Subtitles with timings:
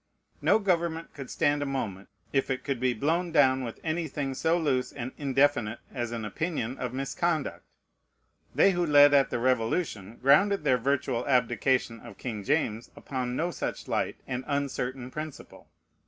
[0.41, 4.57] No government could stand a moment, if it could be blown down with anything so
[4.57, 7.63] loose and indefinite as an opinion of "misconduct."
[8.55, 13.51] They who led at the Revolution grounded their virtual abdication of King James upon no
[13.51, 15.67] such light and uncertain principle.